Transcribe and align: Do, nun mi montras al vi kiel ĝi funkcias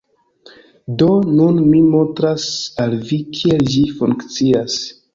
Do, 1.01 1.07
nun 1.41 1.59
mi 1.67 1.83
montras 1.97 2.49
al 2.87 2.99
vi 3.13 3.23
kiel 3.39 3.65
ĝi 3.79 3.89
funkcias 4.03 4.85